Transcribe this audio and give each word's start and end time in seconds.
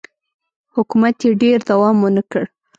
حکومت 0.75 1.15
یې 1.25 1.31
ډېر 1.41 1.59
دوام 1.69 1.95
ونه 2.01 2.23
کړ. 2.31 2.43